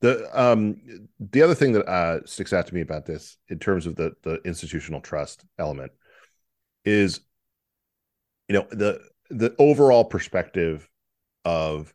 [0.00, 0.76] The um
[1.18, 4.12] the other thing that uh sticks out to me about this in terms of the
[4.22, 5.92] the institutional trust element
[6.84, 7.20] is
[8.48, 10.88] you know the the overall perspective
[11.44, 11.92] of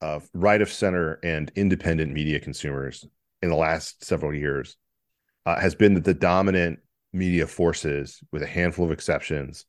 [0.00, 3.06] of right of center and independent media consumers
[3.42, 4.76] in the last several years
[5.46, 6.78] uh, has been that the dominant
[7.12, 9.66] media forces, with a handful of exceptions,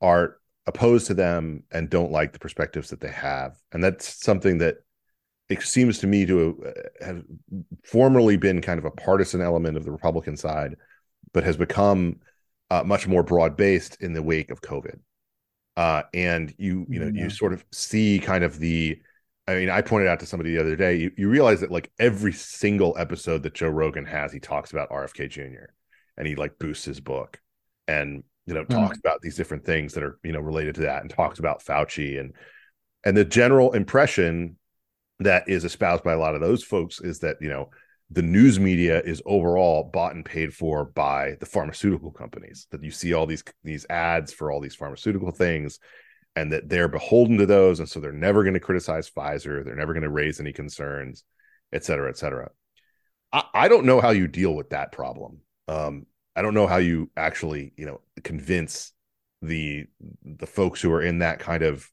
[0.00, 3.56] are opposed to them and don't like the perspectives that they have.
[3.72, 4.76] And that's something that
[5.48, 7.24] it seems to me to uh, have
[7.84, 10.76] formerly been kind of a partisan element of the Republican side,
[11.32, 12.20] but has become
[12.70, 15.00] uh, much more broad based in the wake of COVID.
[15.76, 17.24] Uh, and you, you know, yeah.
[17.24, 19.00] you sort of see kind of the
[19.50, 21.90] I mean, I pointed out to somebody the other day, you, you realize that like
[21.98, 25.72] every single episode that Joe Rogan has, he talks about RFK Jr.
[26.20, 27.40] and he like boosts his book
[27.88, 29.00] and you know talks mm.
[29.00, 32.20] about these different things that are you know related to that and talks about Fauci
[32.20, 32.34] and
[33.04, 34.56] and the general impression
[35.18, 37.70] that is espoused by a lot of those folks is that you know
[38.10, 42.90] the news media is overall bought and paid for by the pharmaceutical companies that you
[42.90, 45.78] see all these these ads for all these pharmaceutical things
[46.36, 49.74] and that they're beholden to those and so they're never going to criticize pfizer they're
[49.74, 51.24] never going to raise any concerns
[51.72, 52.50] et cetera et cetera
[53.32, 55.38] I, I, don't know how you deal with that problem
[55.70, 56.06] um,
[56.36, 58.92] i don't know how you actually you know convince
[59.42, 59.86] the
[60.24, 61.90] the folks who are in that kind of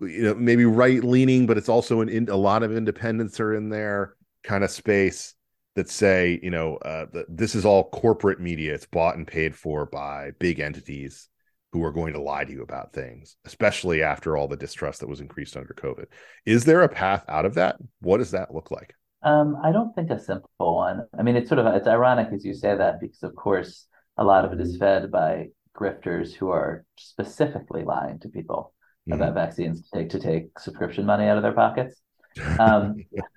[0.00, 3.54] you know maybe right leaning but it's also an in, a lot of independents are
[3.54, 5.34] in there kind of space
[5.74, 9.86] that say you know uh, this is all corporate media it's bought and paid for
[9.86, 11.28] by big entities
[11.76, 15.08] who are going to lie to you about things, especially after all the distrust that
[15.08, 16.06] was increased under COVID.
[16.46, 17.76] Is there a path out of that?
[18.00, 18.94] What does that look like?
[19.22, 21.06] Um, I don't think a simple one.
[21.18, 24.24] I mean, it's sort of it's ironic as you say that because, of course, a
[24.24, 28.72] lot of it is fed by grifters who are specifically lying to people
[29.08, 29.20] mm-hmm.
[29.20, 32.00] about vaccines to take to take subscription money out of their pockets.
[32.58, 32.96] um,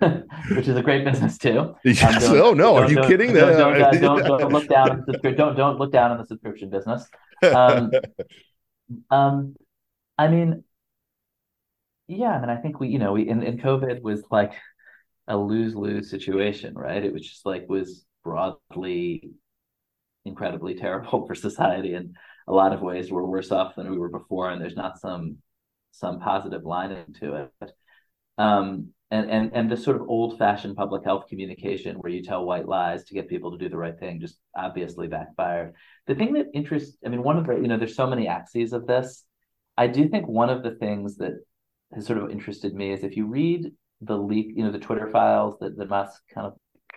[0.50, 1.74] which is a great business too.
[1.84, 2.28] Yes.
[2.28, 3.32] Um, oh no, are you kidding?
[3.32, 5.06] Don't, don't, uh, don't, don't, look down.
[5.22, 7.08] Don't don't look down on the subscription business
[7.42, 7.90] um,
[9.10, 9.56] um,
[10.18, 10.64] I mean,
[12.08, 14.52] yeah, I mean, I think we, you know, we in, in COVID was like
[15.30, 17.02] a lose lose situation, right?
[17.02, 19.30] It was just like was broadly
[20.24, 22.14] incredibly terrible for society in
[22.46, 23.10] a lot of ways.
[23.10, 25.38] We're worse off than we were before, and there's not some
[25.92, 27.72] some positive line into it.
[28.36, 32.44] Um, and and and the sort of old fashioned public health communication where you tell
[32.44, 35.74] white lies to get people to do the right thing just obviously backfired
[36.06, 38.72] the thing that interests i mean one of the you know there's so many axes
[38.72, 39.24] of this
[39.76, 41.32] i do think one of the things that
[41.92, 45.08] has sort of interested me is if you read the leak you know the twitter
[45.08, 46.54] files that the musk kind of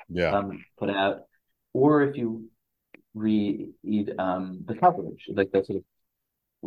[0.10, 1.22] yeah um, put out
[1.74, 2.50] or if you
[3.14, 3.70] read
[4.18, 5.84] um, the coverage like the sort of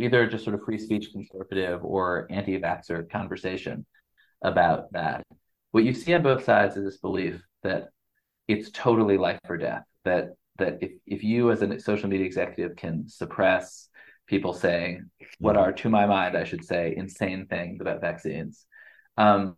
[0.01, 3.87] either just sort of free speech conservative or anti-vaxxer conversation
[4.43, 5.25] about that.
[5.73, 7.89] What you see on both sides is this belief that
[8.49, 9.85] it's totally life or death.
[10.05, 13.89] That that if, if you as a social media executive can suppress
[14.27, 18.65] people saying what are to my mind i should say insane things about vaccines
[19.19, 19.55] um,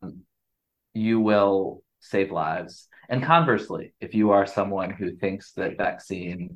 [0.99, 6.53] you will save lives and conversely if you are someone who thinks that vaccines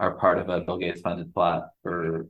[0.00, 2.26] are part of a bill gates funded plot for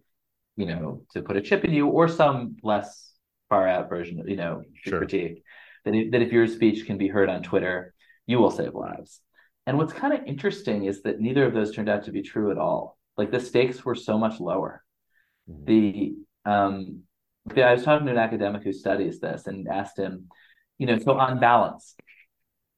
[0.56, 3.12] you know to put a chip in you or some less
[3.48, 4.98] far out version of you know sure.
[4.98, 5.42] critique
[5.84, 7.94] that if, that if your speech can be heard on Twitter,
[8.26, 9.20] you will save lives.
[9.66, 12.50] And what's kind of interesting is that neither of those turned out to be true
[12.50, 12.98] at all.
[13.16, 14.82] Like the stakes were so much lower.
[15.50, 15.64] Mm-hmm.
[15.64, 16.14] The
[16.50, 17.02] um,
[17.56, 20.28] I was talking to an academic who studies this and asked him,
[20.78, 21.94] you know, so on balance,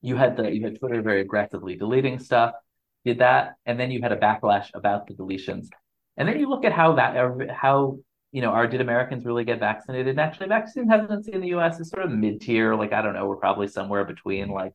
[0.02, 2.54] you had the you had Twitter very aggressively deleting stuff,
[3.04, 5.68] did that, and then you had a backlash about the deletions.
[6.16, 7.98] And then you look at how that how
[8.36, 10.08] you know, are did Americans really get vaccinated?
[10.08, 11.80] And actually, vaccine hesitancy in the U.S.
[11.80, 12.74] is sort of mid tier.
[12.74, 14.74] Like I don't know, we're probably somewhere between like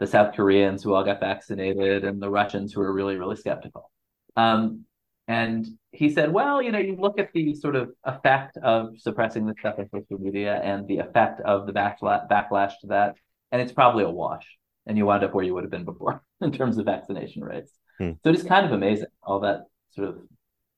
[0.00, 3.92] the South Koreans who all got vaccinated and the Russians who are really really skeptical.
[4.34, 4.84] Um,
[5.28, 9.46] and he said, well, you know, you look at the sort of effect of suppressing
[9.46, 13.14] the stuff on social media and the effect of the backlash, backlash to that,
[13.52, 14.46] and it's probably a wash.
[14.86, 17.72] And you wind up where you would have been before in terms of vaccination rates.
[17.98, 18.12] Hmm.
[18.24, 20.18] So it's kind of amazing all that sort of,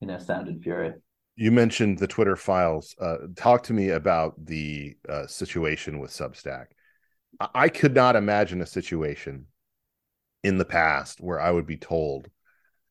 [0.00, 0.94] you know, sound and fury
[1.40, 2.94] you mentioned the Twitter files.
[3.00, 6.66] Uh, talk to me about the uh, situation with Substack.
[7.54, 9.46] I could not imagine a situation
[10.44, 12.28] in the past where I would be told,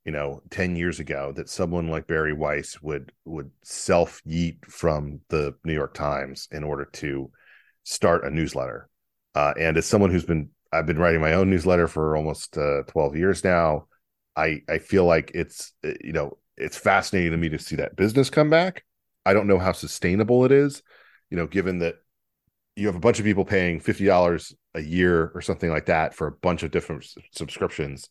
[0.09, 5.21] you know, 10 years ago that someone like Bari Weiss would would self yeet from
[5.29, 7.29] the New York Times in order to
[7.83, 8.89] start a newsletter.
[9.35, 12.81] Uh, and as someone who's been I've been writing my own newsletter for almost uh,
[12.87, 13.85] 12 years now.
[14.35, 17.95] I I feel like it's uh, you know it's fascinating to me to see that
[17.95, 18.83] business come back.
[19.27, 20.81] I don't know how sustainable it is,
[21.29, 21.97] you know, given that
[22.75, 26.15] you have a bunch of people paying fifty dollars a year or something like that
[26.15, 28.09] for a bunch of different subscriptions.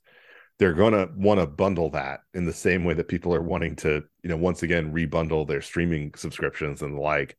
[0.58, 4.02] They're gonna want to bundle that in the same way that people are wanting to,
[4.22, 7.36] you know, once again rebundle their streaming subscriptions and the like.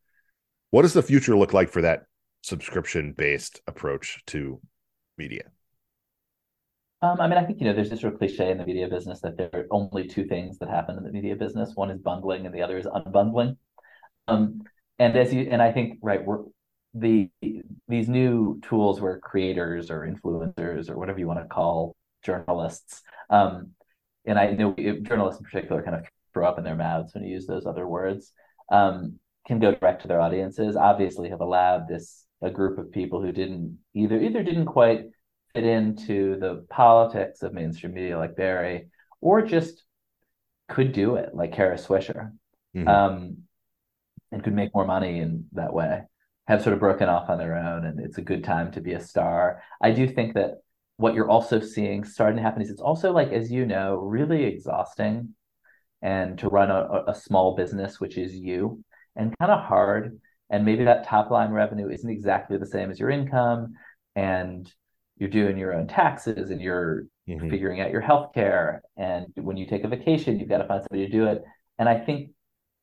[0.71, 2.03] What does the future look like for that
[2.43, 4.61] subscription based approach to
[5.17, 5.43] media?
[7.01, 8.87] Um, I mean, I think you know, there's this sort of cliche in the media
[8.87, 11.71] business that there are only two things that happen in the media business.
[11.75, 13.57] One is bundling, and the other is unbundling.
[14.27, 14.63] Um,
[14.97, 16.43] and as you and I think right, we're
[16.93, 17.29] the
[17.87, 23.71] these new tools where creators or influencers or whatever you want to call journalists, um,
[24.25, 27.31] and I know journalists in particular kind of throw up in their mouths when you
[27.31, 28.31] use those other words,
[28.71, 30.75] um, can go direct to their audiences.
[30.75, 35.05] Obviously, have allowed this a group of people who didn't either either didn't quite
[35.53, 38.89] fit into the politics of mainstream media like Bari,
[39.21, 39.83] or just
[40.67, 42.31] could do it like Kara Swisher,
[42.75, 42.87] mm-hmm.
[42.87, 43.37] um,
[44.31, 46.03] and could make more money in that way.
[46.47, 48.93] Have sort of broken off on their own, and it's a good time to be
[48.93, 49.61] a star.
[49.81, 50.59] I do think that
[50.99, 54.43] what you're also seeing starting to happen is it's also like, as you know, really
[54.43, 55.33] exhausting,
[56.01, 58.83] and to run a, a small business, which is you,
[59.15, 60.19] and kind of hard.
[60.49, 63.75] And maybe that top line revenue isn't exactly the same as your income,
[64.15, 64.69] and
[65.19, 67.49] you're doing your own taxes and you're mm-hmm.
[67.49, 70.81] figuring out your health care and when you take a vacation you've got to find
[70.81, 71.43] somebody to do it
[71.77, 72.31] and i think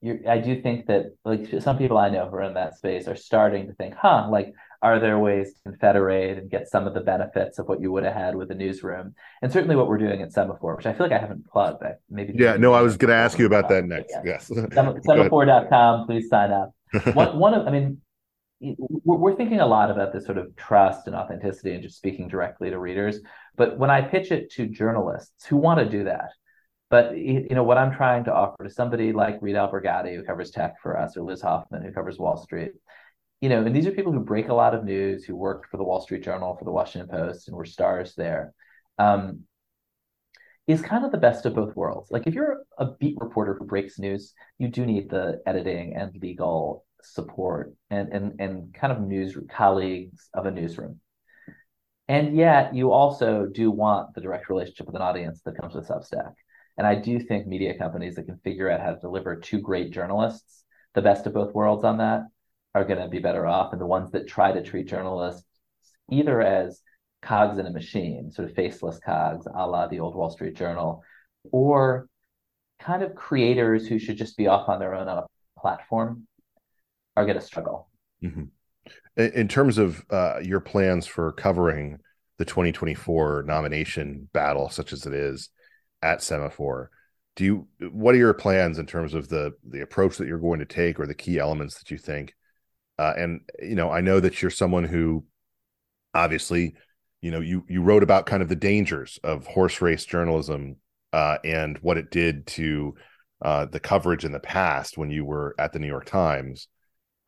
[0.02, 3.08] you i do think that like some people i know who are in that space
[3.08, 6.94] are starting to think huh like are there ways to confederate and get some of
[6.94, 9.14] the benefits of what you would have had with a newsroom?
[9.42, 12.00] And certainly what we're doing at Semafor, which i feel like i haven't plugged but
[12.10, 14.14] maybe yeah no i was going to ask you about that next.
[14.24, 14.50] Yes.
[14.50, 16.72] Semafor.com please sign up.
[17.14, 18.00] One, one of i mean
[18.58, 22.70] we're thinking a lot about this sort of trust and authenticity and just speaking directly
[22.70, 23.20] to readers.
[23.56, 26.30] But when i pitch it to journalists who want to do that
[26.88, 30.50] but you know what i'm trying to offer to somebody like reed Albergotti who covers
[30.50, 32.72] tech for us or liz hoffman who covers wall street
[33.40, 35.76] you know and these are people who break a lot of news who worked for
[35.76, 38.52] the wall street journal for the washington post and were stars there
[38.98, 39.44] um,
[40.66, 42.10] is kind of the best of both worlds.
[42.10, 46.16] Like if you're a beat reporter who breaks news, you do need the editing and
[46.20, 51.00] legal support and, and, and kind of news colleagues of a newsroom.
[52.08, 55.88] And yet you also do want the direct relationship with an audience that comes with
[55.88, 56.32] Substack.
[56.76, 59.92] And I do think media companies that can figure out how to deliver two great
[59.92, 62.24] journalists, the best of both worlds on that,
[62.76, 63.72] are going to be better off.
[63.72, 65.44] And the ones that try to treat journalists
[66.10, 66.82] either as
[67.22, 71.02] cogs in a machine, sort of faceless cogs, a la the old Wall Street Journal,
[71.50, 72.06] or
[72.78, 75.26] kind of creators who should just be off on their own on a
[75.58, 76.26] platform
[77.16, 77.88] are going to struggle.
[78.22, 78.44] Mm-hmm.
[79.16, 81.98] In terms of uh, your plans for covering
[82.36, 85.48] the 2024 nomination battle, such as it is
[86.02, 86.88] at Semafor,
[87.36, 90.58] do you what are your plans in terms of the the approach that you're going
[90.58, 92.34] to take or the key elements that you think?
[92.98, 95.24] Uh, and you know, I know that you're someone who
[96.14, 96.74] obviously,
[97.20, 100.76] you know, you you wrote about kind of the dangers of horse race journalism
[101.12, 102.94] uh, and what it did to
[103.42, 106.68] uh, the coverage in the past when you were at the New York Times.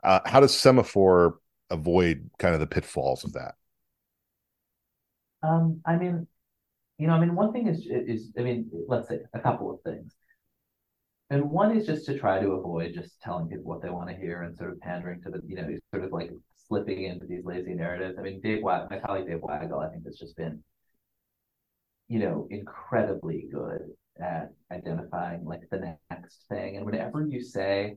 [0.02, 1.32] Uh, how does Semafor
[1.70, 3.54] avoid kind of the pitfalls of that?
[5.42, 6.26] Um, I mean,
[6.98, 9.80] you know, I mean, one thing is is I mean, let's say a couple of
[9.82, 10.14] things.
[11.30, 14.16] And one is just to try to avoid just telling people what they want to
[14.16, 16.30] hear and sort of pandering to the, you know, sort of like
[16.68, 18.16] slipping into these lazy narratives.
[18.18, 20.62] I mean, Dave Wag, my colleague Dave Weigel, I think has just been,
[22.08, 26.76] you know, incredibly good at identifying like the next thing.
[26.76, 27.96] And whenever you say,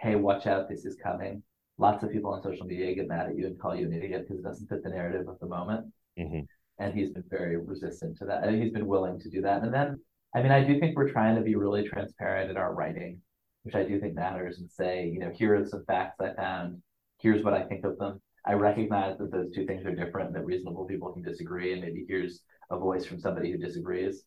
[0.00, 1.42] hey, watch out, this is coming.
[1.78, 4.26] Lots of people on social media get mad at you and call you an idiot
[4.26, 5.86] because it doesn't fit the narrative of the moment.
[6.18, 6.40] Mm-hmm.
[6.78, 8.42] And he's been very resistant to that.
[8.44, 9.62] And he's been willing to do that.
[9.62, 10.00] And then,
[10.34, 13.20] I mean, I do think we're trying to be really transparent in our writing,
[13.62, 16.82] which I do think matters, and say, you know, here are some facts I found.
[17.20, 18.20] Here's what I think of them.
[18.44, 22.04] I recognize that those two things are different, that reasonable people can disagree, and maybe
[22.06, 24.22] here's a voice from somebody who disagrees.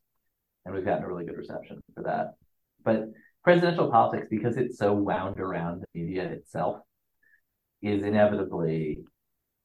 [0.66, 2.34] And we've gotten a really good reception for that.
[2.84, 3.06] But
[3.44, 6.82] presidential politics, because it's so wound around the media itself,
[7.82, 9.00] is inevitably,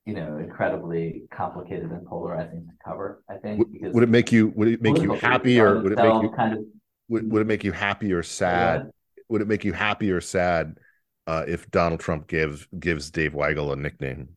[0.06, 3.22] you know, incredibly complicated and polarizing to cover.
[3.28, 3.58] I think.
[3.58, 4.48] Would, would it make you?
[4.56, 6.64] Would it make you happy, or would it make you kind of?
[7.08, 8.90] Would, would it make you happy or sad?
[9.28, 10.78] Would it make you happy or sad
[11.26, 14.30] uh, if Donald Trump gives gives Dave Weigel a nickname?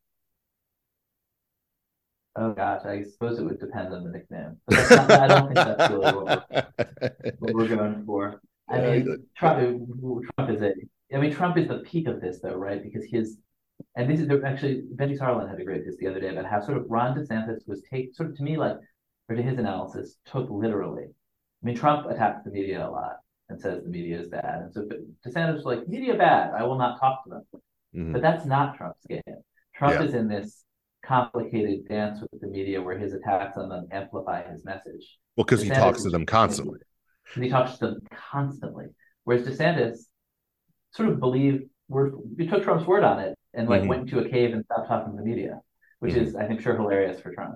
[2.39, 4.57] Oh gosh, I suppose it would depend on the nickname.
[4.69, 8.39] Not, I don't think that's really what we're, what we're going for.
[8.69, 9.89] I mean, Trump,
[10.37, 10.73] Trump is a.
[11.13, 12.83] I mean, Trump is the peak of this, though, right?
[12.83, 13.37] Because his
[13.95, 16.61] and this is actually Benji Sarlin had a great piece the other day about how
[16.61, 18.77] sort of Ron DeSantis was take sort of to me like,
[19.29, 21.05] or to his analysis, took literally.
[21.05, 23.17] I mean, Trump attacks the media a lot
[23.49, 24.87] and says the media is bad, and so
[25.25, 27.43] DeSantis was like, media bad, I will not talk to them.
[27.95, 28.13] Mm-hmm.
[28.13, 29.21] But that's not Trump's game.
[29.75, 30.03] Trump yeah.
[30.03, 30.63] is in this
[31.05, 35.17] complicated dance with the media where his attacks on them amplify his message.
[35.35, 36.79] Well, because he talks to them constantly.
[37.35, 37.99] He talks to them
[38.31, 38.87] constantly.
[39.23, 39.99] Whereas DeSantis
[40.91, 43.89] sort of believed, we took Trump's word on it and like mm-hmm.
[43.89, 45.61] went into a cave and stopped talking to the media,
[45.99, 46.23] which mm-hmm.
[46.23, 47.55] is, I think, sure hilarious for Trump.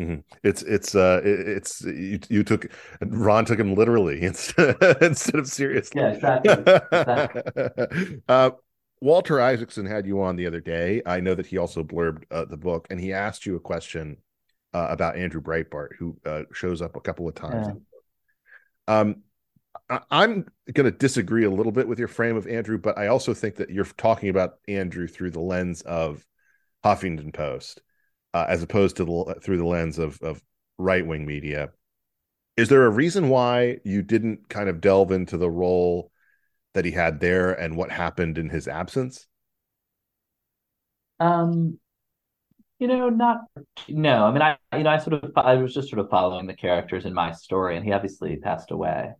[0.00, 0.20] Mm-hmm.
[0.42, 2.66] It's it's uh it's you, you took
[3.00, 6.00] Ron took him literally instead instead of seriously.
[6.00, 6.52] Yeah, exactly.
[6.52, 8.22] exactly.
[8.28, 8.50] uh,
[9.00, 11.02] Walter Isaacson had you on the other day.
[11.06, 14.16] I know that he also blurbed uh, the book, and he asked you a question
[14.72, 17.66] uh, about Andrew Breitbart, who uh, shows up a couple of times.
[17.68, 18.98] Yeah.
[18.98, 19.16] Um,
[19.90, 23.34] I'm going to disagree a little bit with your frame of Andrew, but I also
[23.34, 26.24] think that you're talking about Andrew through the lens of
[26.84, 27.82] Huffington Post,
[28.32, 30.42] uh, as opposed to the, through the lens of, of
[30.78, 31.70] right wing media.
[32.56, 36.10] Is there a reason why you didn't kind of delve into the role
[36.72, 39.26] that he had there and what happened in his absence?
[41.20, 41.78] Um,
[42.78, 43.42] you know, not
[43.88, 44.24] no.
[44.24, 46.54] I mean, I you know, I sort of I was just sort of following the
[46.54, 49.12] characters in my story, and he obviously passed away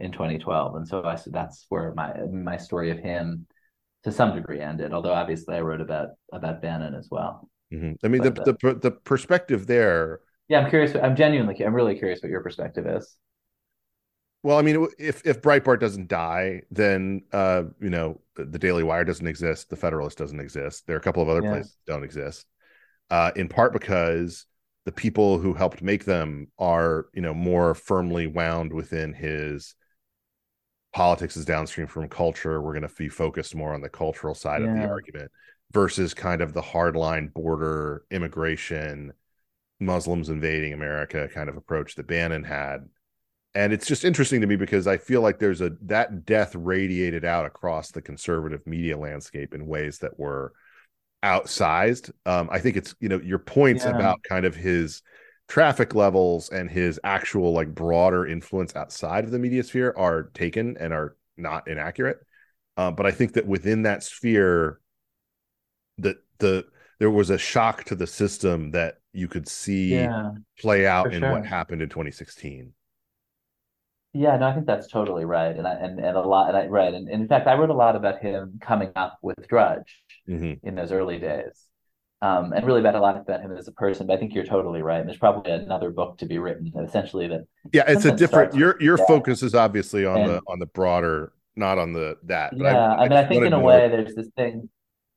[0.00, 3.46] in 2012, and so I said that's where my my story of him
[4.04, 4.92] to some degree ended.
[4.92, 7.48] Although obviously I wrote about about Bannon as well.
[7.72, 7.92] Mm-hmm.
[8.04, 10.20] I mean, but, the, the the perspective there.
[10.48, 10.94] Yeah, I'm curious.
[10.94, 13.16] I'm genuinely, I'm really curious what your perspective is.
[14.42, 19.04] Well, I mean, if if Breitbart doesn't die, then uh, you know the Daily Wire
[19.04, 20.86] doesn't exist, the Federalist doesn't exist.
[20.86, 21.50] There are a couple of other yeah.
[21.50, 22.46] places that don't exist.
[23.10, 24.46] Uh, in part because
[24.84, 29.74] the people who helped make them are, you know, more firmly wound within his
[30.92, 32.60] politics is downstream from culture.
[32.60, 34.68] We're going to be focused more on the cultural side yeah.
[34.68, 35.30] of the argument
[35.72, 39.12] versus kind of the hardline border immigration,
[39.80, 42.88] Muslims invading America kind of approach that Bannon had.
[43.54, 47.24] And it's just interesting to me because I feel like there's a that death radiated
[47.24, 50.52] out across the conservative media landscape in ways that were
[51.24, 52.10] outsized.
[52.26, 53.96] Um, I think it's you know your points yeah.
[53.96, 55.02] about kind of his
[55.48, 60.76] traffic levels and his actual like broader influence outside of the media sphere are taken
[60.78, 62.18] and are not inaccurate.
[62.76, 64.78] Uh, but I think that within that sphere,
[65.98, 66.66] that the
[67.00, 71.22] there was a shock to the system that you could see yeah, play out in
[71.22, 71.32] sure.
[71.32, 72.72] what happened in 2016.
[74.14, 76.66] Yeah, no, I think that's totally right, and I, and and a lot, and I
[76.66, 80.02] right, and, and in fact, I wrote a lot about him coming up with Drudge
[80.28, 80.66] mm-hmm.
[80.66, 81.67] in those early days,
[82.20, 84.06] um, and really about a lot about him as a person.
[84.06, 85.00] But I think you're totally right.
[85.00, 87.46] And there's probably another book to be written, essentially that.
[87.72, 88.54] Yeah, it's a different.
[88.54, 92.56] Your your focus is obviously on and, the on the broader, not on the that.
[92.56, 94.68] yeah, I, I, I mean, I think in a way, there's this thing,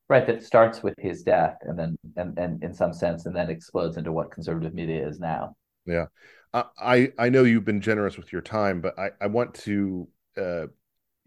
[0.10, 3.49] right, that starts with his death, and then and and in some sense, and then
[3.49, 5.56] explodes into what conservative media is now.
[5.86, 6.06] Yeah,
[6.54, 10.68] I I know you've been generous with your time, but I I want to uh,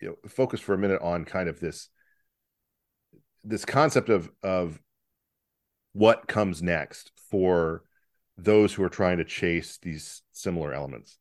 [0.00, 1.88] you know focus for a minute on kind of this
[3.42, 4.80] this concept of of
[5.94, 7.82] what comes next for
[8.36, 11.18] those who are trying to chase these similar elements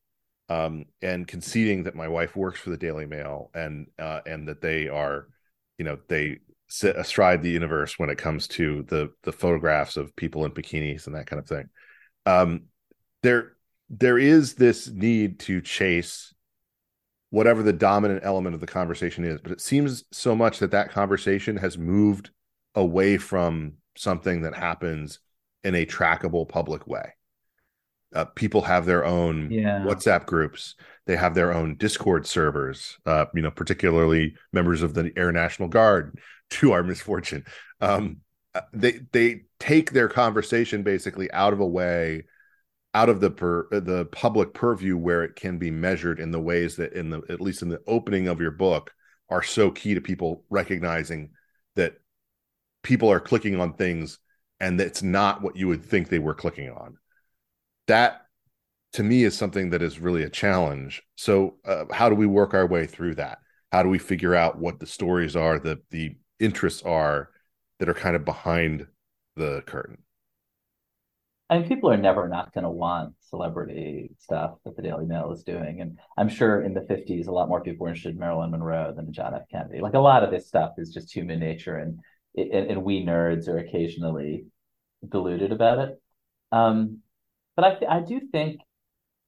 [0.50, 4.62] um, and conceding that my wife works for the Daily Mail and uh, and that
[4.62, 5.28] they are,
[5.78, 10.16] you know, they sit astride the universe when it comes to the the photographs of
[10.16, 11.70] people in bikinis and that kind of thing.
[12.26, 12.64] Um,
[13.22, 13.54] there
[13.90, 16.34] there is this need to chase
[17.30, 20.92] whatever the dominant element of the conversation is, but it seems so much that that
[20.92, 22.30] conversation has moved
[22.76, 25.20] away from something that happens
[25.64, 27.14] in a trackable public way.
[28.14, 29.80] Uh, people have their own yeah.
[29.80, 30.76] WhatsApp groups.
[31.08, 32.98] They have their own Discord servers.
[33.06, 36.20] Uh, you know, particularly members of the Air National Guard,
[36.52, 37.46] to our misfortune.
[37.82, 38.18] Um,
[38.56, 42.26] uh, they they take their conversation basically out of a way,
[42.94, 46.40] out of the per, uh, the public purview where it can be measured in the
[46.40, 48.94] ways that, in the at least in the opening of your book,
[49.30, 51.32] are so key to people recognizing
[52.84, 54.20] people are clicking on things
[54.60, 56.98] and it's not what you would think they were clicking on.
[57.88, 58.22] That
[58.94, 61.02] to me is something that is really a challenge.
[61.16, 63.40] So, uh, how do we work our way through that?
[63.72, 67.30] How do we figure out what the stories are, the the interests are
[67.80, 68.88] that are kind of behind
[69.36, 69.98] the curtain?
[71.50, 75.32] I mean, people are never not going to want celebrity stuff that the Daily Mail
[75.34, 75.82] is doing.
[75.82, 78.94] And I'm sure in the 50s, a lot more people were interested in Marilyn Monroe
[78.96, 79.44] than John F.
[79.52, 79.82] Kennedy.
[79.82, 81.78] Like a lot of this stuff is just human nature.
[81.78, 82.00] And
[82.36, 84.46] and, and we nerds are occasionally
[85.08, 86.02] deluded about it.
[86.52, 87.00] Um,
[87.56, 88.62] but I, I do think,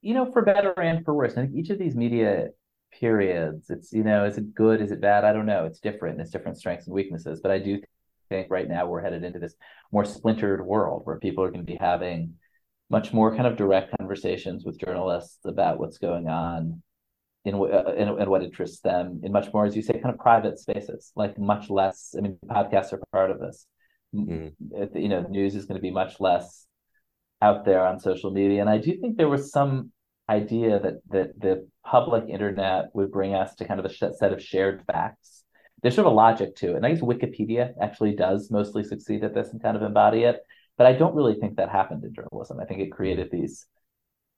[0.00, 2.48] you know, for better and for worse, I think each of these media
[2.92, 4.80] periods, it's, you know, is it good?
[4.80, 5.24] Is it bad?
[5.24, 5.64] I don't know.
[5.64, 6.20] It's different.
[6.20, 7.40] It's different strengths and weaknesses.
[7.40, 7.80] But I do
[8.28, 9.54] think right now we're headed into this
[9.92, 12.34] more splintered world where people are going to be having
[12.90, 16.82] much more kind of direct conversations with journalists about what's going on
[17.46, 20.18] in, uh, in, in what interests them in much more, as you say, kind of
[20.18, 22.14] private spaces, like much less.
[22.18, 23.66] I mean, podcasts are part of this.
[24.12, 24.52] Mm.
[24.94, 26.66] You know, news is going to be much less
[27.40, 29.92] out there on social media, and I do think there was some
[30.28, 34.42] idea that that the public internet would bring us to kind of a set of
[34.42, 35.44] shared facts.
[35.82, 39.22] There's sort of a logic to it, and I guess Wikipedia actually does mostly succeed
[39.22, 40.40] at this and kind of embody it.
[40.78, 42.58] But I don't really think that happened in journalism.
[42.58, 43.66] I think it created these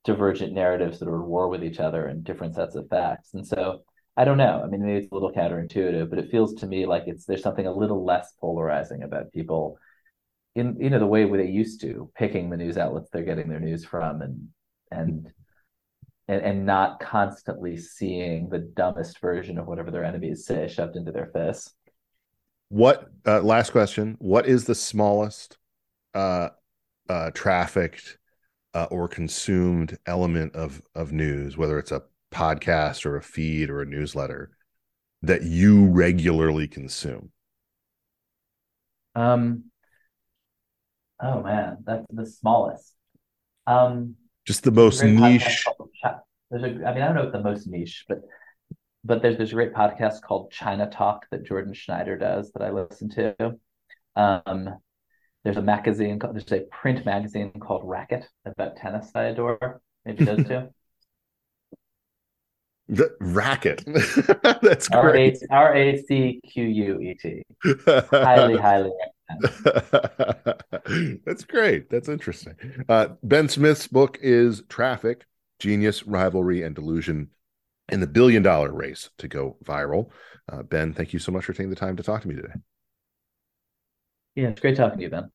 [0.05, 3.35] divergent narratives that are at war with each other and different sets of facts.
[3.35, 3.83] And so
[4.17, 4.63] I don't know.
[4.65, 7.43] I mean, maybe it's a little counterintuitive, but it feels to me like it's there's
[7.43, 9.79] something a little less polarizing about people
[10.55, 13.61] in you know the way they used to picking the news outlets they're getting their
[13.61, 14.49] news from and
[14.91, 15.31] and
[16.27, 21.13] and, and not constantly seeing the dumbest version of whatever their enemies say shoved into
[21.13, 21.73] their face.
[22.69, 24.17] What uh, last question?
[24.19, 25.57] What is the smallest
[26.15, 26.51] uh,
[27.09, 28.19] uh, trafficked
[28.75, 33.81] uh, or consumed element of of news, whether it's a podcast or a feed or
[33.81, 34.51] a newsletter,
[35.23, 37.33] that you regularly consume?
[39.15, 39.65] Um.
[41.21, 42.95] Oh man, that's the smallest.
[43.67, 44.15] Um,
[44.47, 45.65] just the most niche.
[46.51, 48.21] There's a, I mean, I don't know if the most niche, but
[49.05, 52.71] but there's there's a great podcast called China Talk that Jordan Schneider does that I
[52.71, 53.59] listen to.
[54.17, 54.79] Um,
[55.45, 59.81] there's a magazine, there's a print magazine called Racquet about tennis I adore.
[60.05, 60.69] Maybe those two.
[62.91, 63.85] The racquet.
[64.63, 65.37] That's great.
[65.51, 67.43] R A C Q U E T.
[67.87, 68.91] Highly, highly
[71.27, 71.91] That's great.
[71.91, 72.55] That's interesting.
[72.89, 75.27] Uh, ben Smith's book is Traffic
[75.59, 77.29] Genius, Rivalry, and Delusion
[77.91, 80.11] in the billion dollar race to go viral.
[80.51, 82.55] Uh, ben, thank you so much for taking the time to talk to me today.
[84.39, 85.33] Yeah, it's great talking to you, Ben.